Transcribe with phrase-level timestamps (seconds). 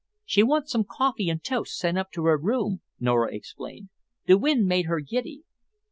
[0.25, 3.89] "She wants some coffee and toast sent up to her room." Nora explained.
[4.25, 5.43] "The wind made her giddy."